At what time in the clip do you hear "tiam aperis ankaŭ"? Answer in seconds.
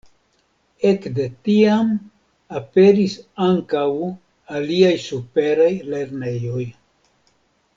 1.47-3.85